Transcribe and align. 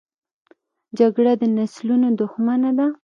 جګړه 0.99 1.33
د 1.41 1.43
نسلونو 1.57 2.07
دښمنه 2.19 2.69
ده 2.77 2.87